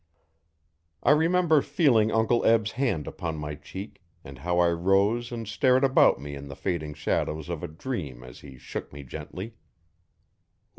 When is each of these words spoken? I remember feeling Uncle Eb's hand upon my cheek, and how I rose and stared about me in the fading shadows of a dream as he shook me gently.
I 1.03 1.11
remember 1.11 1.61
feeling 1.61 2.11
Uncle 2.11 2.43
Eb's 2.43 2.71
hand 2.71 3.05
upon 3.05 3.37
my 3.37 3.53
cheek, 3.53 4.01
and 4.23 4.39
how 4.39 4.57
I 4.57 4.69
rose 4.71 5.31
and 5.31 5.47
stared 5.47 5.83
about 5.83 6.19
me 6.19 6.33
in 6.33 6.47
the 6.47 6.55
fading 6.55 6.95
shadows 6.95 7.49
of 7.49 7.61
a 7.61 7.67
dream 7.67 8.23
as 8.23 8.39
he 8.39 8.57
shook 8.57 8.91
me 8.91 9.03
gently. 9.03 9.53